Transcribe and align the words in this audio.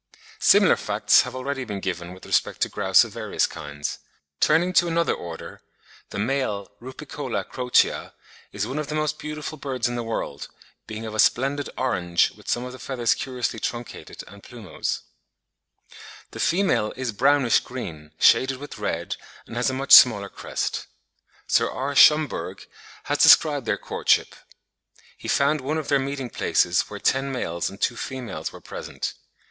Similar 0.39 0.77
facts 0.77 1.21
have 1.21 1.35
already 1.35 1.63
been 1.63 1.79
given 1.79 2.11
with 2.11 2.25
respect 2.25 2.61
to 2.61 2.69
grouse 2.69 3.03
of 3.03 3.11
various 3.11 3.45
kinds. 3.45 3.99
Turning 4.39 4.73
to 4.73 4.87
another 4.87 5.13
Order: 5.13 5.61
The 6.09 6.17
male 6.17 6.71
Rupicola 6.81 7.47
crocea 7.47 7.89
(Fig. 7.89 8.03
50) 8.05 8.17
is 8.51 8.65
one 8.65 8.79
of 8.79 8.87
the 8.87 8.95
most 8.95 9.19
beautiful 9.19 9.59
birds 9.59 9.87
in 9.87 9.95
the 9.95 10.01
world, 10.01 10.47
being 10.87 11.05
of 11.05 11.13
a 11.13 11.19
splendid 11.19 11.69
orange, 11.77 12.31
with 12.31 12.47
some 12.47 12.63
of 12.65 12.71
the 12.71 12.79
feathers 12.79 13.13
curiously 13.13 13.59
truncated 13.59 14.23
and 14.27 14.41
plumose. 14.41 15.01
The 16.31 16.39
female 16.39 16.93
is 16.95 17.11
brownish 17.11 17.59
green, 17.59 18.11
shaded 18.17 18.57
with 18.57 18.79
red, 18.79 19.17
and 19.45 19.55
has 19.55 19.69
a 19.69 19.73
much 19.75 19.91
smaller 19.91 20.29
crest. 20.29 20.87
Sir 21.45 21.69
R. 21.69 21.93
Schomburgk 21.93 22.65
has 23.03 23.19
described 23.19 23.67
their 23.67 23.77
courtship; 23.77 24.33
he 25.15 25.27
found 25.27 25.61
one 25.61 25.77
of 25.77 25.89
their 25.89 25.99
meeting 25.99 26.31
places 26.31 26.89
where 26.89 26.99
ten 26.99 27.31
males 27.31 27.69
and 27.69 27.79
two 27.79 27.95
females 27.95 28.51
were 28.51 28.61
present. 28.61 29.13